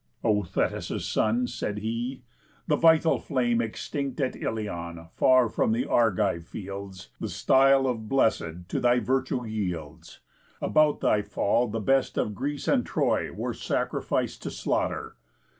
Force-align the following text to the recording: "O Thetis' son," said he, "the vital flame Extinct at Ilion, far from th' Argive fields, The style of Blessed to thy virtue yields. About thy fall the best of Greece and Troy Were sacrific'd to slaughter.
"O 0.23 0.41
Thetis' 0.41 1.05
son," 1.05 1.45
said 1.45 1.77
he, 1.77 2.23
"the 2.65 2.75
vital 2.75 3.19
flame 3.19 3.61
Extinct 3.61 4.19
at 4.19 4.35
Ilion, 4.35 5.09
far 5.13 5.47
from 5.47 5.75
th' 5.75 5.85
Argive 5.85 6.43
fields, 6.43 7.09
The 7.19 7.29
style 7.29 7.85
of 7.85 8.09
Blessed 8.09 8.67
to 8.69 8.79
thy 8.79 8.99
virtue 8.99 9.45
yields. 9.45 10.19
About 10.59 11.01
thy 11.01 11.21
fall 11.21 11.67
the 11.67 11.79
best 11.79 12.17
of 12.17 12.33
Greece 12.33 12.67
and 12.67 12.83
Troy 12.83 13.31
Were 13.31 13.53
sacrific'd 13.53 14.41
to 14.41 14.49
slaughter. 14.49 15.17